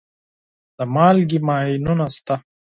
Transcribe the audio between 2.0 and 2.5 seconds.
شته.